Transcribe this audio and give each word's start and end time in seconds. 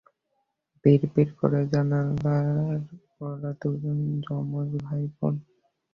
বিড়বিড় 0.85 1.31
করে 1.39 1.59
জানাল 1.71 2.07
ওরা 3.21 3.51
দুজন 3.61 3.97
যমজ 4.25 4.69
ভাই-বোন। 4.85 5.35